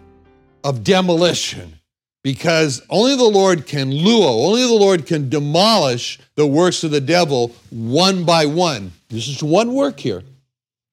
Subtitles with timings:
[0.64, 1.81] of demolition
[2.24, 7.02] because only the Lord can luo, only the Lord can demolish the works of the
[7.02, 8.92] devil one by one.
[9.10, 10.24] This is one work here,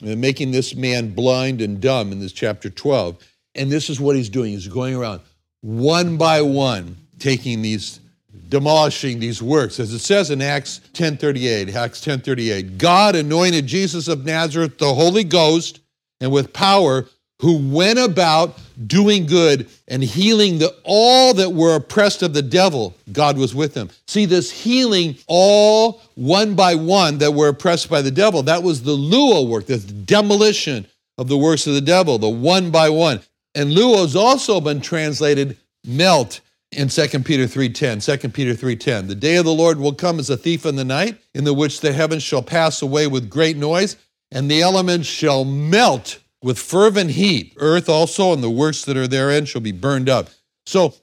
[0.00, 3.16] making this man blind and dumb in this chapter 12.
[3.54, 4.52] And this is what he's doing.
[4.52, 5.20] He's going around
[5.60, 8.00] one by one, taking these,
[8.48, 9.80] demolishing these works.
[9.80, 15.24] As it says in Acts 10.38, Acts 10.38, God anointed Jesus of Nazareth, the Holy
[15.24, 15.80] Ghost,
[16.20, 17.06] and with power,
[17.40, 22.96] who went about doing good and healing the, all that were oppressed of the devil.
[23.12, 23.90] God was with them.
[24.06, 28.82] See, this healing all one by one that were oppressed by the devil, that was
[28.82, 33.20] the luo work, the demolition of the works of the devil, the one by one.
[33.54, 36.40] And luo has also been translated melt
[36.72, 38.00] in 2 Peter 3:10.
[38.00, 39.08] 2 Peter 3:10.
[39.08, 41.54] The day of the Lord will come as a thief in the night, in the
[41.54, 43.96] which the heavens shall pass away with great noise,
[44.30, 47.54] and the elements shall melt with fervent heat.
[47.56, 50.28] Earth also and the works that are therein shall be burned up.
[50.66, 50.94] So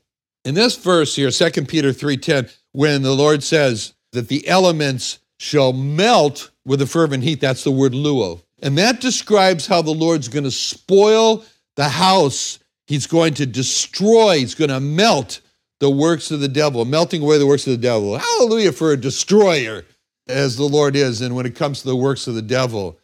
[0.43, 5.73] in this verse here, 2 Peter 3:10, when the Lord says that the elements shall
[5.73, 8.41] melt with a fervent heat, that's the word luo.
[8.61, 11.43] And that describes how the Lord's going to spoil
[11.75, 12.59] the house.
[12.87, 15.41] He's going to destroy, he's going to melt
[15.79, 18.17] the works of the devil, melting away the works of the devil.
[18.17, 19.83] Hallelujah for a destroyer,
[20.27, 21.21] as the Lord is.
[21.21, 22.97] And when it comes to the works of the devil,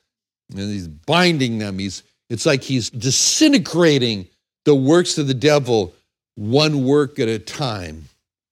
[0.50, 4.26] and he's binding them, he's it's like he's disintegrating
[4.64, 5.94] the works of the devil
[6.36, 8.06] one work at a time.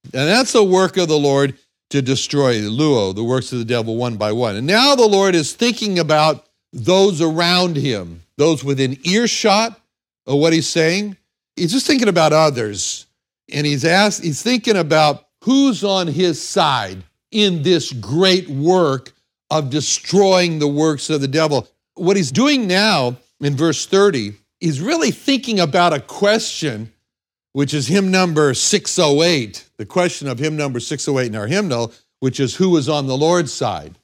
[0.04, 1.58] And that's the work of the Lord
[1.92, 4.58] to destroy Luo, the works of the devil one by one.
[4.58, 9.80] And now the Lord is thinking about those around him, those within earshot
[10.28, 11.16] of what he's saying.
[11.56, 13.06] He's just thinking about others.
[13.52, 17.02] And he's asked, he's thinking about who's on his side
[17.32, 19.14] in this great work
[19.50, 21.66] of destroying the works of the devil.
[21.96, 26.92] What he's doing now in verse 30, he's really thinking about a question,
[27.54, 32.40] which is hymn number 608, the question of hymn number 608 in our hymnal, which
[32.40, 33.98] is who is on the Lord's side.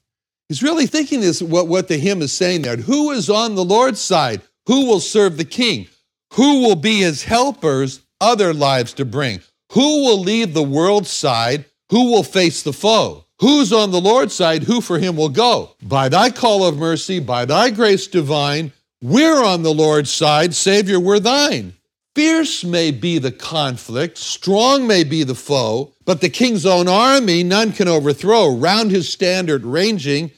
[0.48, 2.78] He's really thinking this, what, what the hymn is saying there.
[2.78, 4.42] Who is on the Lord's side?
[4.68, 5.88] Who will serve the king?
[6.34, 9.42] Who will be his helpers, other lives to bring?
[9.74, 11.66] Who will leave the world's side?
[11.90, 13.26] Who will face the foe?
[13.40, 14.64] Who's on the Lord's side?
[14.64, 15.76] Who for him will go?
[15.82, 18.72] By thy call of mercy, by thy grace divine,
[19.06, 20.56] we're on the Lord's side.
[20.56, 21.74] Savior, we're thine.
[22.16, 27.44] Fierce may be the conflict, strong may be the foe, but the king's own army
[27.44, 28.56] none can overthrow.
[28.56, 30.32] Round his standard ranging,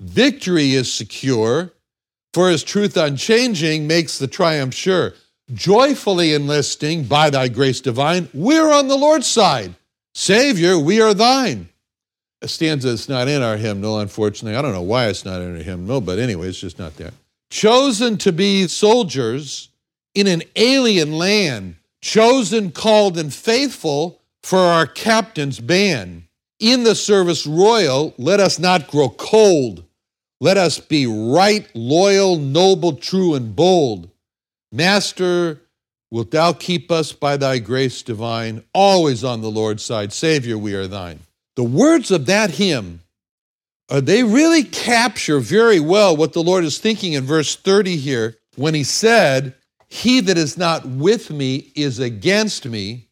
[0.00, 1.72] victory is secure,
[2.34, 5.14] for his truth unchanging makes the triumph sure.
[5.52, 9.74] Joyfully enlisting by thy grace divine, we're on the Lord's side.
[10.14, 11.68] Savior, we are thine.
[12.42, 14.56] A stanza that's not in our hymnal, unfortunately.
[14.56, 17.12] I don't know why it's not in our hymnal, but anyway, it's just not there
[17.54, 19.68] chosen to be soldiers
[20.12, 26.24] in an alien land, chosen, called, and faithful for our captain's band.
[26.58, 29.84] In the service royal, let us not grow cold.
[30.40, 34.10] Let us be right, loyal, noble, true, and bold.
[34.72, 35.60] Master,
[36.10, 40.12] wilt thou keep us by thy grace divine, always on the Lord's side?
[40.12, 41.20] Savior, we are thine.
[41.54, 43.03] The words of that hymn,
[43.90, 48.36] uh, they really capture very well what the Lord is thinking in verse 30 here
[48.56, 49.54] when he said,
[49.88, 53.08] He that is not with me is against me,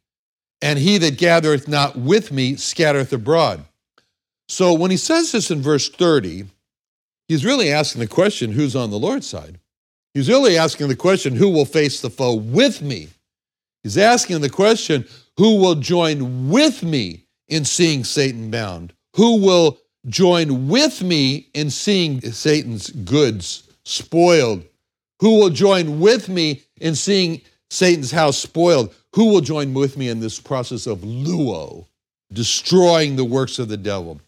[0.63, 3.65] and he that gathereth not with me scattereth abroad.
[4.49, 6.45] So when he says this in verse 30,
[7.29, 9.59] he's really asking the question who's on the Lord's side?
[10.15, 13.09] He's really asking the question who will face the foe with me?
[13.83, 18.93] He's asking the question who will join with me in seeing Satan bound?
[19.17, 24.65] Who will join with me in seeing Satan's goods spoiled?
[25.21, 28.95] Who will join with me in seeing Satan's house spoiled?
[29.15, 31.87] Who will join with me in this process of luo,
[32.33, 34.21] destroying the works of the devil?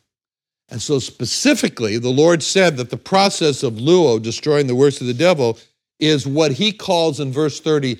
[0.68, 5.06] And so, specifically, the Lord said that the process of luo, destroying the works of
[5.06, 5.58] the devil,
[6.00, 7.98] is what he calls in verse 30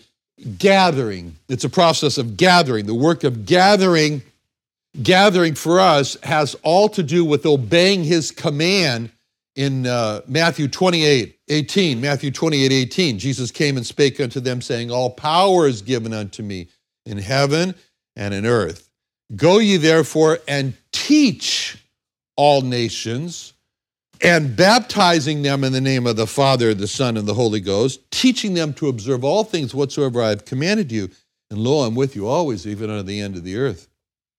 [0.58, 1.36] gathering.
[1.48, 2.86] It's a process of gathering.
[2.86, 4.22] The work of gathering,
[5.02, 9.10] gathering for us has all to do with obeying his command
[9.56, 12.00] in uh, Matthew 28 18.
[12.00, 13.18] Matthew 28 18.
[13.18, 16.68] Jesus came and spake unto them, saying, All power is given unto me
[17.06, 17.74] in heaven
[18.16, 18.88] and in earth.
[19.36, 21.78] Go ye therefore and teach
[22.36, 23.52] all nations,
[24.20, 28.10] and baptizing them in the name of the Father, the Son, and the Holy Ghost,
[28.10, 31.10] teaching them to observe all things whatsoever I have commanded you.
[31.50, 33.88] And lo, I'm with you always, even unto the end of the earth,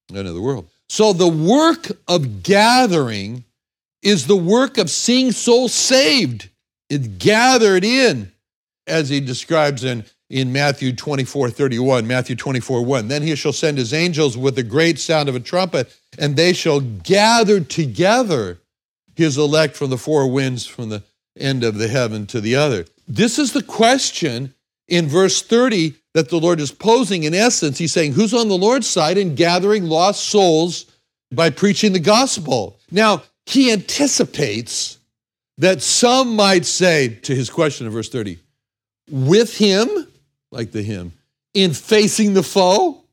[0.08, 0.70] the world.
[0.88, 3.44] So the work of gathering
[4.02, 6.50] is the work of seeing souls saved.
[6.90, 8.32] It's gathered in,
[8.86, 13.08] as he describes in, in Matthew 24, 31, Matthew 24, 1.
[13.08, 16.54] Then he shall send his angels with a great sound of a trumpet, and they
[16.54, 18.60] shall gather together
[19.16, 21.04] his elect from the four winds from the
[21.38, 22.86] end of the heaven to the other.
[23.08, 24.54] This is the question
[24.88, 27.24] in verse 30 that the Lord is posing.
[27.24, 30.86] In essence, he's saying, Who's on the Lord's side in gathering lost souls
[31.32, 32.80] by preaching the gospel?
[32.92, 34.98] Now, he anticipates
[35.58, 38.40] that some might say to his question in verse 30,
[39.10, 39.90] with him,
[40.52, 41.14] like the hymn,
[41.54, 43.04] in facing the foe,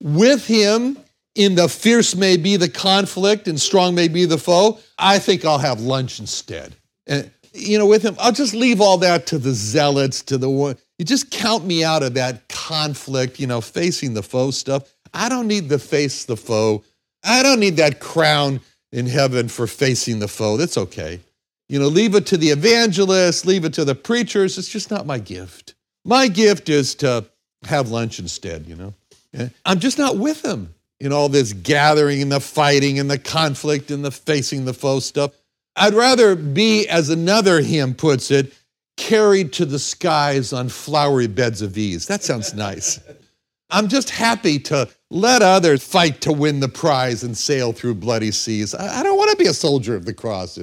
[0.00, 0.96] with him
[1.34, 5.44] in the fierce may be the conflict and strong may be the foe, I think
[5.44, 6.74] I'll have lunch instead.
[7.06, 10.50] And, you know, with him, I'll just leave all that to the zealots, to the
[10.50, 10.76] one.
[10.98, 14.92] You just count me out of that conflict, you know, facing the foe stuff.
[15.14, 16.84] I don't need to face the foe.
[17.24, 18.60] I don't need that crown
[18.92, 20.56] in heaven for facing the foe.
[20.56, 21.20] That's okay.
[21.68, 24.58] You know, leave it to the evangelists, leave it to the preachers.
[24.58, 25.74] It's just not my gift.
[26.04, 27.24] My gift is to
[27.64, 28.94] have lunch instead, you know.
[29.64, 33.90] I'm just not with them in all this gathering and the fighting and the conflict
[33.90, 35.32] and the facing the foe stuff.
[35.74, 38.52] I'd rather be, as another hymn puts it,
[38.96, 42.06] carried to the skies on flowery beds of ease.
[42.06, 43.00] That sounds nice.
[43.70, 48.30] I'm just happy to let others fight to win the prize and sail through bloody
[48.30, 48.74] seas.
[48.74, 50.58] I don't want to be a soldier of the cross.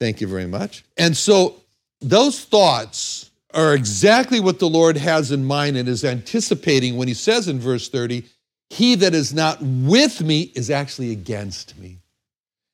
[0.00, 0.84] Thank you very much.
[0.96, 1.56] And so
[2.00, 7.14] those thoughts are exactly what the Lord has in mind and is anticipating when he
[7.14, 8.24] says in verse 30,
[8.70, 11.98] he that is not with me is actually against me.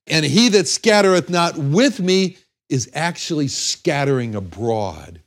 [0.07, 2.37] And he that scattereth not with me
[2.69, 5.21] is actually scattering abroad.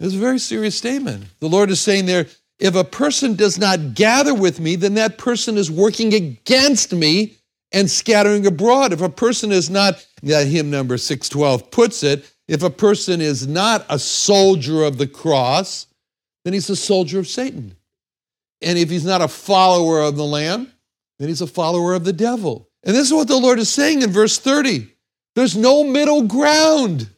[0.00, 1.24] It's a very serious statement.
[1.40, 2.26] The Lord is saying there,
[2.58, 7.36] if a person does not gather with me, then that person is working against me
[7.72, 8.92] and scattering abroad.
[8.92, 13.46] If a person is not, that hymn number 612 puts it, if a person is
[13.46, 15.86] not a soldier of the cross,
[16.44, 17.76] then he's a soldier of Satan.
[18.62, 20.72] And if he's not a follower of the Lamb,
[21.18, 22.68] then he's a follower of the devil.
[22.82, 24.88] And this is what the Lord is saying in verse 30.
[25.38, 27.08] There's no middle ground.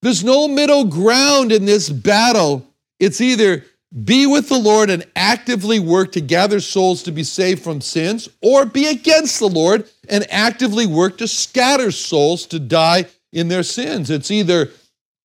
[0.00, 2.64] There's no middle ground in this battle.
[3.00, 3.64] It's either
[4.04, 8.28] be with the Lord and actively work to gather souls to be saved from sins,
[8.40, 13.64] or be against the Lord and actively work to scatter souls to die in their
[13.64, 14.08] sins.
[14.08, 14.70] It's either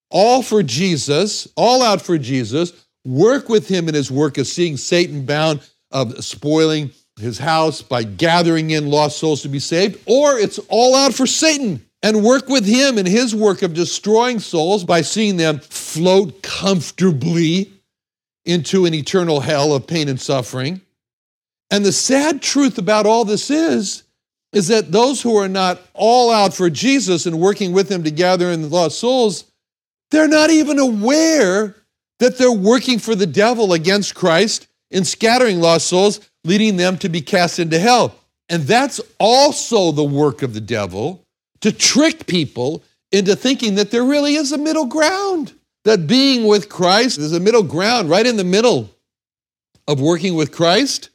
[0.09, 2.73] all for Jesus, all out for Jesus,
[3.05, 5.61] work with him in his work of seeing Satan bound,
[5.91, 10.95] of spoiling his house by gathering in lost souls to be saved, or it's all
[10.95, 15.37] out for Satan and work with him in his work of destroying souls by seeing
[15.37, 17.71] them float comfortably
[18.45, 20.81] into an eternal hell of pain and suffering.
[21.71, 24.03] And the sad truth about all this is,
[24.51, 28.11] is that those who are not all out for Jesus and working with him to
[28.11, 29.45] gather in the lost souls,
[30.11, 31.75] they're not even aware
[32.19, 37.09] that they're working for the devil against Christ in scattering lost souls, leading them to
[37.09, 38.13] be cast into hell.
[38.49, 41.22] And that's also the work of the devil
[41.63, 45.53] to trick people into thinking that there really is a middle ground,
[45.85, 48.89] that being with Christ is a middle ground, right in the middle
[49.87, 51.09] of working with Christ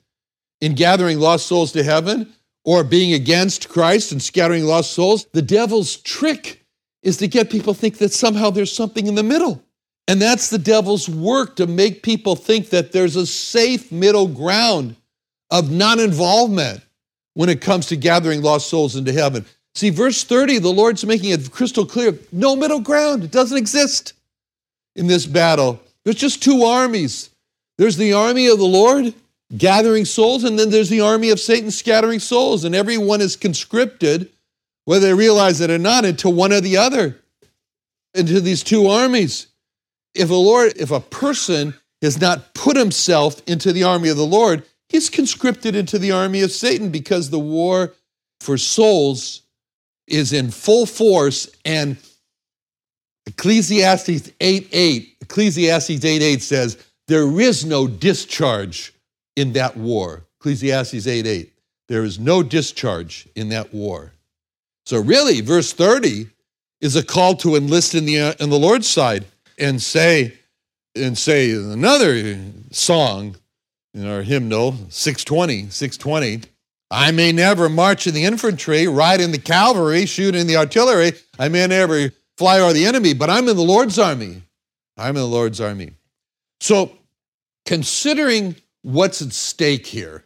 [0.62, 2.32] in gathering lost souls to heaven
[2.64, 5.26] or being against Christ and scattering lost souls.
[5.32, 6.64] The devil's trick
[7.02, 9.62] is to get people to think that somehow there's something in the middle.
[10.06, 14.96] And that's the devil's work to make people think that there's a safe middle ground
[15.50, 16.80] of non involvement
[17.34, 19.44] when it comes to gathering lost souls into heaven.
[19.78, 23.22] See, verse 30, the Lord's making it crystal clear no middle ground.
[23.22, 24.12] It doesn't exist
[24.96, 25.80] in this battle.
[26.02, 27.30] There's just two armies
[27.76, 29.14] there's the army of the Lord
[29.56, 34.30] gathering souls, and then there's the army of Satan scattering souls, and everyone is conscripted,
[34.84, 37.20] whether they realize it or not, into one or the other,
[38.14, 39.46] into these two armies.
[40.12, 44.26] If a Lord, if a person has not put himself into the army of the
[44.26, 47.94] Lord, he's conscripted into the army of Satan because the war
[48.40, 49.42] for souls
[50.08, 51.96] is in full force and
[53.26, 58.94] Ecclesiastes 8 8, Ecclesiastes 8 8 says, There is no discharge
[59.36, 60.24] in that war.
[60.40, 61.52] Ecclesiastes 8 8.
[61.88, 64.12] There is no discharge in that war.
[64.86, 66.28] So, really, verse 30
[66.80, 69.26] is a call to enlist in the, uh, in the Lord's side
[69.58, 70.38] and say,
[70.94, 73.36] and say another song
[73.92, 76.48] in our hymnal, 620, 620.
[76.90, 81.12] I may never march in the infantry, ride in the cavalry, shoot in the artillery.
[81.38, 84.42] I may never fly over the enemy, but I'm in the Lord's army.
[84.96, 85.92] I'm in the Lord's army.
[86.60, 86.92] So,
[87.66, 90.24] considering what's at stake here,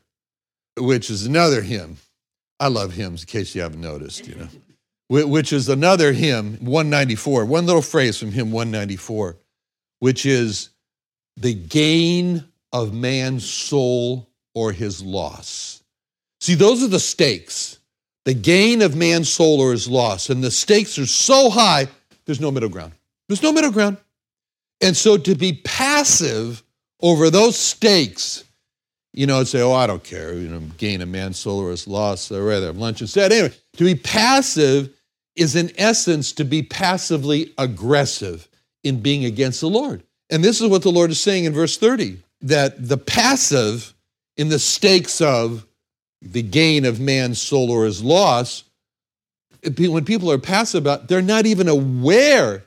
[0.76, 1.96] which is another hymn.
[2.60, 7.44] I love hymns, in case you haven't noticed, you know, which is another hymn, 194,
[7.44, 9.36] one little phrase from hymn 194,
[9.98, 10.70] which is
[11.36, 15.81] the gain of man's soul or his loss.
[16.42, 17.78] See, those are the stakes
[18.24, 20.28] the gain of man's soul or his loss.
[20.28, 21.86] And the stakes are so high,
[22.24, 22.94] there's no middle ground.
[23.28, 23.96] There's no middle ground.
[24.80, 26.64] And so to be passive
[27.00, 28.42] over those stakes,
[29.12, 31.70] you know, and say, oh, I don't care, you know, gain a man's soul or
[31.70, 33.30] his loss, or rather have lunch instead.
[33.30, 34.90] Anyway, to be passive
[35.36, 38.48] is in essence to be passively aggressive
[38.82, 40.02] in being against the Lord.
[40.28, 43.94] And this is what the Lord is saying in verse 30 that the passive
[44.36, 45.66] in the stakes of
[46.22, 48.64] the gain of man's soul or his loss,
[49.76, 52.64] when people are passive about, they're not even aware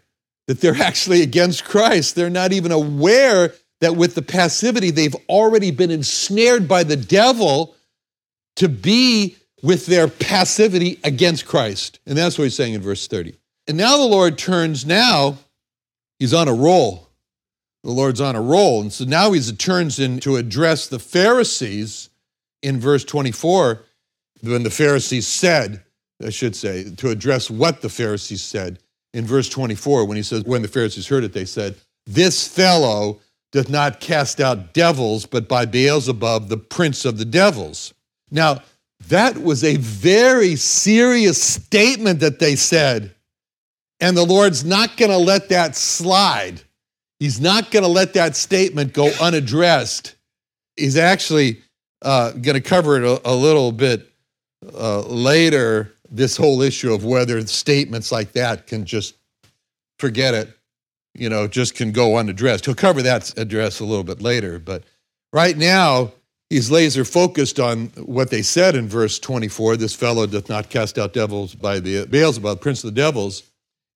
[0.47, 2.15] that they're actually against Christ.
[2.15, 7.75] They're not even aware that with the passivity, they've already been ensnared by the devil
[8.55, 11.99] to be with their passivity against Christ.
[12.05, 13.35] And that's what he's saying in verse 30.
[13.67, 15.37] And now the Lord turns now,
[16.19, 17.09] he's on a roll.
[17.83, 18.81] The Lord's on a roll.
[18.81, 22.09] And so now he turns in to address the Pharisees
[22.65, 23.83] in verse 24,
[24.41, 25.83] when the Pharisees said,
[26.25, 28.79] I should say, to address what the Pharisees said
[29.13, 31.75] in verse 24, when he says, When the Pharisees heard it, they said,
[32.07, 33.19] This fellow
[33.51, 37.93] doth not cast out devils, but by Beelzebub, the prince of the devils.
[38.31, 38.63] Now,
[39.09, 43.13] that was a very serious statement that they said.
[43.99, 46.61] And the Lord's not going to let that slide.
[47.19, 50.15] He's not going to let that statement go unaddressed.
[50.75, 51.61] He's actually
[52.01, 54.11] uh, going to cover it a, a little bit
[54.73, 59.15] uh, later this whole issue of whether statements like that can just
[59.99, 60.49] forget it,
[61.13, 62.65] you know, just can go unaddressed.
[62.65, 64.83] He'll cover that address a little bit later, but
[65.33, 66.11] right now
[66.49, 70.97] he's laser focused on what they said in verse 24 this fellow doth not cast
[70.97, 73.43] out devils by the Beelzebub, prince of the devils.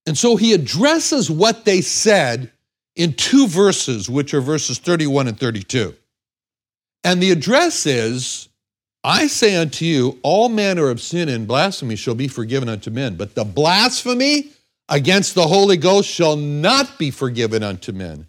[0.05, 2.51] And so he addresses what they said
[2.95, 5.95] in two verses, which are verses 31 and 32.
[7.03, 8.49] And the address is
[9.03, 13.15] I say unto you, all manner of sin and blasphemy shall be forgiven unto men,
[13.15, 14.51] but the blasphemy
[14.89, 18.27] against the Holy Ghost shall not be forgiven unto men.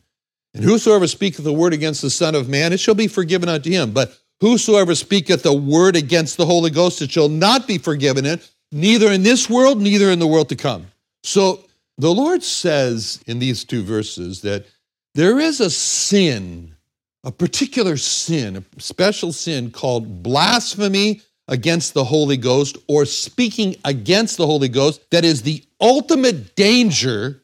[0.55, 3.71] And whosoever speaketh the word against the Son of Man, it shall be forgiven unto
[3.71, 3.93] him.
[3.93, 8.49] But whosoever speaketh the word against the Holy Ghost, it shall not be forgiven it,
[8.73, 10.87] neither in this world, neither in the world to come.
[11.23, 11.65] So
[11.99, 14.67] the Lord says in these two verses that
[15.15, 16.77] there is a sin
[17.25, 24.37] a particular sin, a special sin called blasphemy against the Holy Ghost or speaking against
[24.37, 27.43] the Holy Ghost that is the ultimate danger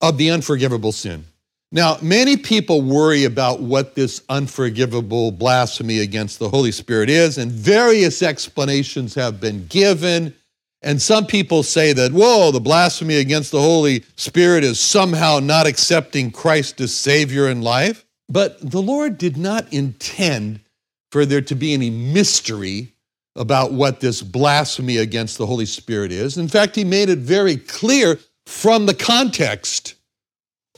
[0.00, 1.24] of the unforgivable sin.
[1.72, 7.52] Now, many people worry about what this unforgivable blasphemy against the Holy Spirit is, and
[7.52, 10.34] various explanations have been given.
[10.82, 15.66] And some people say that, whoa, the blasphemy against the Holy Spirit is somehow not
[15.66, 18.04] accepting Christ as Savior in life.
[18.30, 20.60] But the Lord did not intend
[21.10, 22.92] for there to be any mystery
[23.34, 26.38] about what this blasphemy against the Holy Spirit is.
[26.38, 29.94] In fact, he made it very clear from the context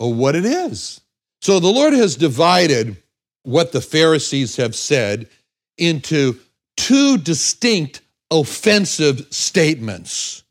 [0.00, 1.00] of what it is.
[1.42, 2.96] So the Lord has divided
[3.42, 5.28] what the Pharisees have said
[5.76, 6.38] into
[6.76, 10.42] two distinct offensive statements.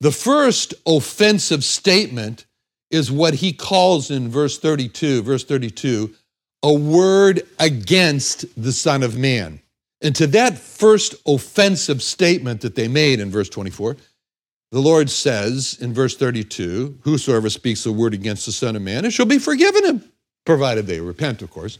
[0.00, 2.46] The first offensive statement
[2.90, 6.14] is what he calls in verse 32, verse 32,
[6.62, 9.60] a word against the Son of Man.
[10.02, 13.96] And to that first offensive statement that they made in verse 24,
[14.72, 19.04] the Lord says in verse 32, Whosoever speaks a word against the Son of Man,
[19.04, 20.04] it shall be forgiven him,
[20.46, 21.78] provided they repent, of course.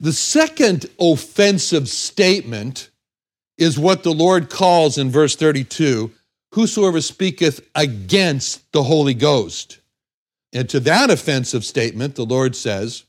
[0.00, 2.90] The second offensive statement
[3.56, 6.12] is what the Lord calls in verse 32
[6.54, 9.80] Whosoever speaketh against the Holy Ghost.
[10.54, 13.04] And to that offensive statement, the Lord says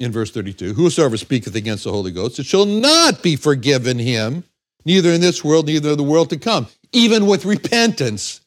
[0.00, 4.44] in verse 32 Whosoever speaketh against the Holy Ghost, it shall not be forgiven him,
[4.84, 8.40] neither in this world, neither in the world to come even with repentance,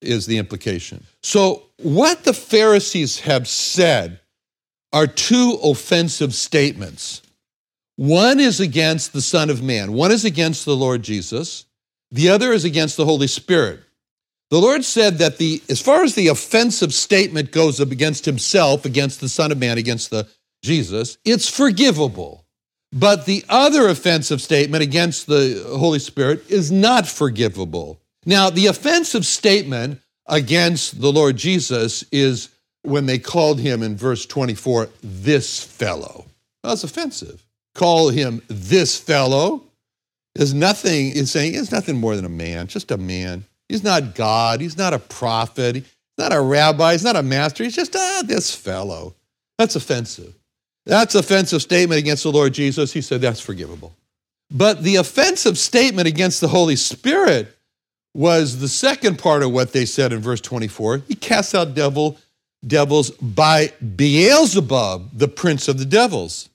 [0.00, 1.04] is the implication.
[1.22, 4.20] So, what the Pharisees have said
[4.92, 7.22] are two offensive statements.
[7.96, 11.64] One is against the Son of Man, one is against the Lord Jesus,
[12.12, 13.80] the other is against the Holy Spirit.
[14.50, 19.20] The Lord said that the as far as the offensive statement goes against himself, against
[19.20, 20.28] the Son of Man, against the
[20.62, 22.44] Jesus, it's forgivable.
[22.92, 28.00] But the other offensive statement against the Holy Spirit is not forgivable.
[28.24, 32.48] Now, the offensive statement against the Lord Jesus is
[32.82, 36.26] when they called him in verse 24, this fellow.
[36.62, 37.44] That's offensive.
[37.74, 39.62] Call him this fellow
[40.34, 43.44] is nothing, is saying it's nothing more than a man, just a man.
[43.68, 44.60] He's not God.
[44.60, 45.76] He's not a prophet.
[45.76, 45.84] He's
[46.16, 46.92] not a rabbi.
[46.92, 47.64] He's not a master.
[47.64, 49.14] He's just, ah, this fellow.
[49.58, 50.34] That's offensive.
[50.88, 52.94] That's offensive statement against the Lord Jesus.
[52.94, 53.94] He said that's forgivable.
[54.50, 57.54] But the offensive statement against the Holy Spirit
[58.14, 61.02] was the second part of what they said in verse 24.
[61.06, 62.16] He casts out devil,
[62.66, 66.48] devils by Beelzebub, the prince of the devils.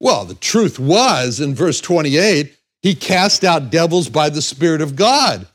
[0.00, 4.96] Well, the truth was in verse 28, he cast out devils by the Spirit of
[4.96, 5.46] God.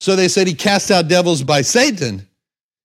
[0.00, 2.28] So they said he cast out devils by Satan.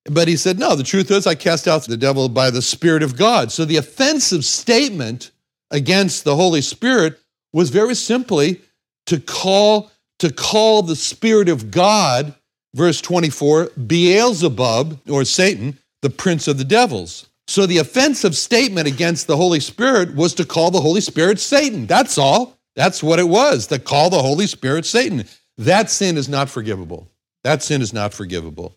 [0.09, 3.03] But he said, No, the truth is, I cast out the devil by the Spirit
[3.03, 3.51] of God.
[3.51, 5.31] So the offensive statement
[5.71, 7.19] against the Holy Spirit
[7.53, 8.61] was very simply
[9.07, 12.33] to call, to call the Spirit of God,
[12.73, 17.27] verse 24, Beelzebub, or Satan, the prince of the devils.
[17.47, 21.85] So the offensive statement against the Holy Spirit was to call the Holy Spirit Satan.
[21.85, 22.57] That's all.
[22.75, 25.25] That's what it was, to call the Holy Spirit Satan.
[25.57, 27.09] That sin is not forgivable.
[27.43, 28.75] That sin is not forgivable.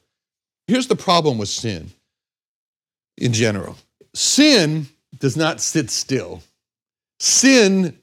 [0.66, 1.90] Here's the problem with sin
[3.16, 3.76] in general
[4.14, 4.86] sin
[5.18, 6.42] does not sit still,
[7.18, 7.96] sin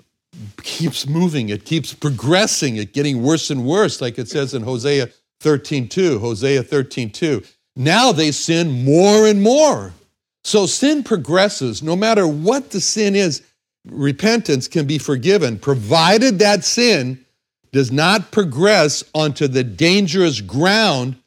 [0.61, 5.09] keeps moving, it keeps progressing, it getting worse and worse, like it says in Hosea
[5.41, 6.19] 13:2.
[6.19, 7.43] Hosea 13:2.
[7.75, 9.93] Now they sin more and more.
[10.43, 11.83] So sin progresses.
[11.83, 13.41] No matter what the sin is,
[13.85, 17.23] repentance can be forgiven, provided that sin
[17.71, 21.17] does not progress onto the dangerous ground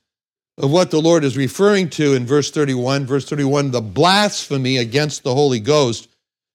[0.60, 3.06] of what the Lord is referring to in verse 31.
[3.06, 6.08] Verse 31 the blasphemy against the Holy Ghost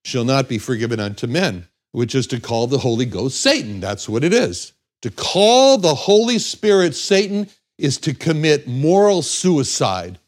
[0.04, 3.80] shall not be forgiven unto men, which is to call the Holy Ghost Satan.
[3.80, 4.74] That's what it is.
[5.02, 10.20] To call the Holy Spirit Satan is to commit moral suicide.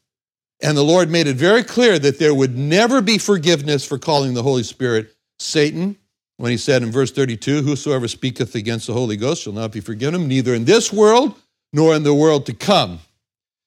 [0.62, 4.34] And the Lord made it very clear that there would never be forgiveness for calling
[4.34, 5.98] the Holy Spirit Satan.
[6.38, 9.80] When he said in verse 32, Whosoever speaketh against the Holy Ghost shall not be
[9.80, 11.36] forgiven, neither in this world
[11.74, 13.00] nor in the world to come.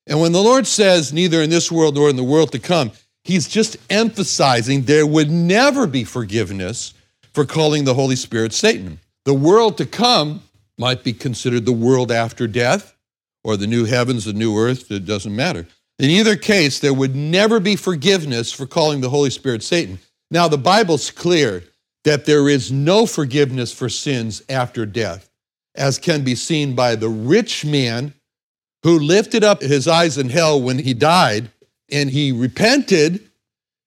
[0.06, 2.92] And when the Lord says, neither in this world nor in the world to come,
[3.24, 6.94] he's just emphasizing there would never be forgiveness
[7.32, 8.98] for calling the Holy Spirit Satan.
[9.24, 10.42] The world to come
[10.78, 12.96] might be considered the world after death
[13.44, 15.66] or the new heavens, the new earth, it doesn't matter.
[15.98, 19.98] In either case, there would never be forgiveness for calling the Holy Spirit Satan.
[20.30, 21.64] Now, the Bible's clear
[22.04, 25.30] that there is no forgiveness for sins after death,
[25.74, 28.14] as can be seen by the rich man
[28.82, 31.50] who lifted up his eyes in hell when he died
[31.90, 33.30] and he repented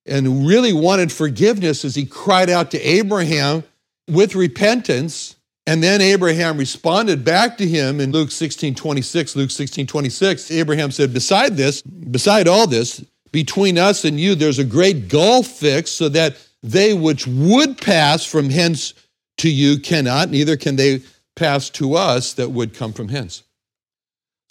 [0.05, 3.63] and really wanted forgiveness as he cried out to Abraham
[4.07, 5.35] with repentance.
[5.65, 9.35] And then Abraham responded back to him in Luke 16 26.
[9.35, 14.59] Luke 16 26, Abraham said, Beside this, beside all this, between us and you, there's
[14.59, 18.93] a great gulf fixed, so that they which would pass from hence
[19.37, 21.01] to you cannot, neither can they
[21.35, 23.43] pass to us that would come from hence.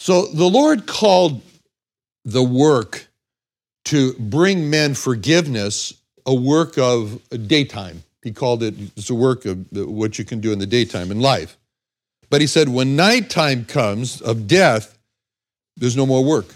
[0.03, 1.41] So the Lord called
[2.25, 3.07] the work
[3.85, 5.93] to bring men forgiveness
[6.25, 8.03] a work of daytime.
[8.21, 11.21] He called it, it's a work of what you can do in the daytime in
[11.21, 11.57] life.
[12.29, 14.99] But he said, when nighttime comes of death,
[15.77, 16.53] there's no more work.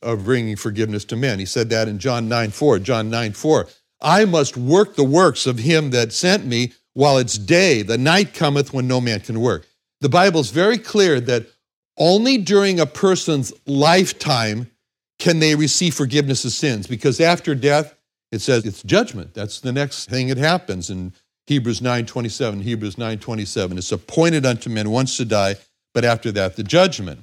[0.00, 1.40] of bringing forgiveness to men.
[1.40, 2.78] He said that in John 9 4.
[2.78, 3.66] John 9 4.
[4.02, 7.82] I must work the works of him that sent me while it's day.
[7.82, 9.66] The night cometh when no man can work.
[10.00, 11.48] The Bible is very clear that
[11.96, 14.70] only during a person's lifetime
[15.18, 17.94] can they receive forgiveness of sins because after death,
[18.32, 19.32] it says it's judgment.
[19.34, 21.12] That's the next thing that happens in
[21.46, 22.62] Hebrews 9:27.
[22.62, 23.78] Hebrews 9:27.
[23.78, 25.56] It's appointed unto men once to die,
[25.92, 27.22] but after that the judgment.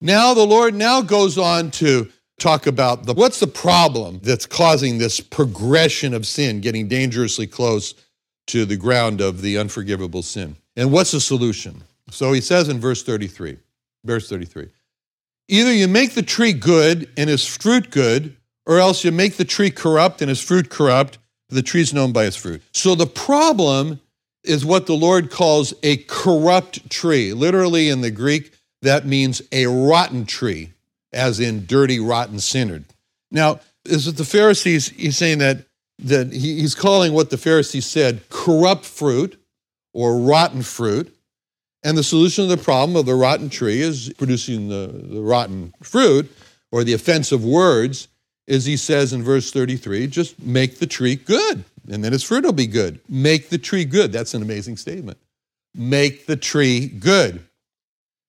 [0.00, 4.98] Now the Lord now goes on to talk about the, what's the problem that's causing
[4.98, 7.94] this progression of sin, getting dangerously close
[8.48, 10.56] to the ground of the unforgivable sin.
[10.76, 11.82] And what's the solution?
[12.10, 13.58] So he says in verse 33,
[14.08, 14.68] verse 33,
[15.46, 19.44] either you make the tree good and its fruit good, or else you make the
[19.44, 21.18] tree corrupt and its fruit corrupt.
[21.50, 22.62] The tree is known by its fruit.
[22.72, 24.00] So the problem
[24.44, 27.32] is what the Lord calls a corrupt tree.
[27.32, 30.72] Literally in the Greek, that means a rotten tree,
[31.12, 32.84] as in dirty, rotten, sinnered.
[33.30, 34.88] Now, is it the Pharisees?
[34.88, 35.64] He's saying that
[36.00, 39.40] that he's calling what the Pharisees said corrupt fruit
[39.92, 41.14] or rotten fruit.
[41.82, 45.72] And the solution to the problem of the rotten tree is producing the, the rotten
[45.82, 46.30] fruit
[46.72, 48.08] or the offensive words,
[48.46, 52.44] is he says in verse 33 just make the tree good, and then its fruit
[52.44, 53.00] will be good.
[53.08, 54.12] Make the tree good.
[54.12, 55.18] That's an amazing statement.
[55.74, 57.44] Make the tree good.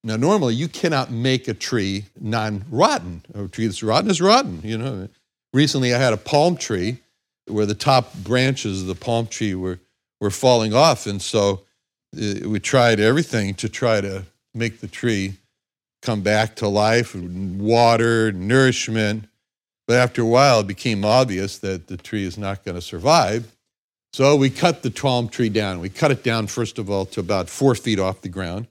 [0.03, 3.23] Now, normally you cannot make a tree non rotten.
[3.33, 5.09] A tree that's rotten is rotten, you know.
[5.53, 6.99] Recently, I had a palm tree
[7.47, 9.79] where the top branches of the palm tree were,
[10.21, 11.07] were falling off.
[11.07, 11.63] And so
[12.15, 15.34] Uh, we tried everything to try to make the tree
[16.02, 19.26] come back to life water, nourishment.
[19.88, 23.56] But after a while, it became obvious that the tree is not going to survive.
[24.13, 25.80] So we cut the palm tree down.
[25.80, 28.67] We cut it down, first of all, to about four feet off the ground.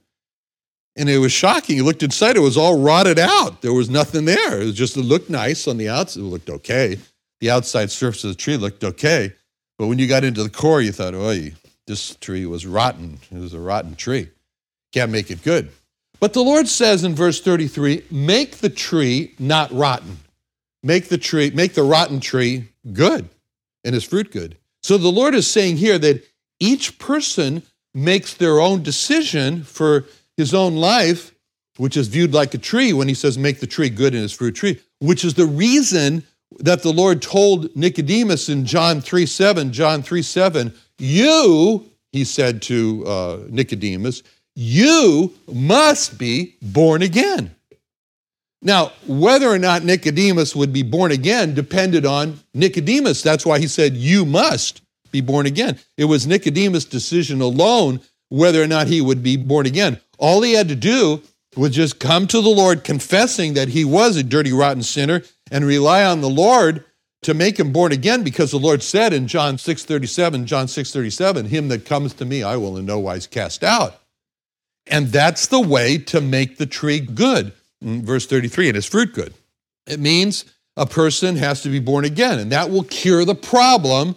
[0.95, 1.77] And it was shocking.
[1.77, 3.61] You looked inside, it was all rotted out.
[3.61, 4.61] There was nothing there.
[4.61, 6.21] It was just, it looked nice on the outside.
[6.21, 6.97] It looked okay.
[7.39, 9.33] The outside surface of the tree looked okay.
[9.77, 11.29] But when you got into the core, you thought, oh,
[11.89, 13.19] this tree was rotten.
[13.31, 14.29] It was a rotten tree.
[14.93, 15.71] Can't make it good.
[16.19, 20.19] But the Lord says in verse 33 make the tree not rotten.
[20.83, 23.27] Make the tree, make the rotten tree good
[23.83, 24.55] and its fruit good.
[24.83, 26.23] So the Lord is saying here that
[26.59, 30.05] each person makes their own decision for
[30.37, 31.33] his own life,
[31.77, 34.33] which is viewed like a tree when he says, Make the tree good and its
[34.33, 36.23] fruit tree, which is the reason
[36.59, 42.61] that the Lord told Nicodemus in John 3 7, John 3 7, you, he said
[42.63, 44.23] to uh, Nicodemus,
[44.55, 47.55] you must be born again.
[48.61, 53.21] Now, whether or not Nicodemus would be born again depended on Nicodemus.
[53.21, 54.81] That's why he said, You must
[55.11, 55.79] be born again.
[55.97, 59.99] It was Nicodemus' decision alone whether or not he would be born again.
[60.17, 61.21] All he had to do
[61.55, 65.65] was just come to the Lord confessing that he was a dirty, rotten sinner and
[65.65, 66.83] rely on the Lord
[67.21, 71.67] to make him born again because the Lord said in John 6:37, John 6:37, him
[71.67, 74.01] that comes to me I will in no wise cast out.
[74.87, 77.53] And that's the way to make the tree good.
[77.83, 79.33] Mm, verse 33, and its fruit good.
[79.85, 84.15] It means a person has to be born again, and that will cure the problem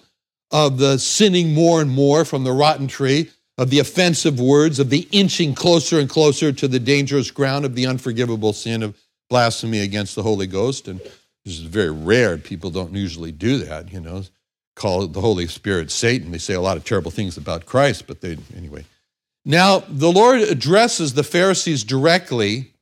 [0.50, 4.90] of the sinning more and more from the rotten tree of the offensive words, of
[4.90, 8.96] the inching closer and closer to the dangerous ground of the unforgivable sin of
[9.28, 10.88] blasphemy against the Holy Ghost.
[10.88, 11.00] And
[11.44, 12.38] this is very rare.
[12.38, 14.22] People don't usually do that, you know,
[14.76, 16.30] call the Holy Spirit Satan.
[16.30, 18.84] They say a lot of terrible things about Christ, but they, anyway.
[19.44, 22.74] Now, the Lord addresses the Pharisees directly,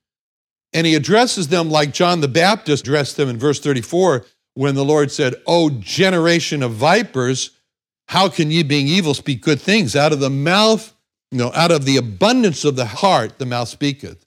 [0.73, 4.85] and he addresses them like John the Baptist addressed them in verse 34 when the
[4.85, 7.51] Lord said, O generation of vipers,
[8.09, 9.97] how can ye, being evil, speak good things?
[9.97, 10.95] Out of the mouth,
[11.31, 14.27] you know, out of the abundance of the heart, the mouth speaketh.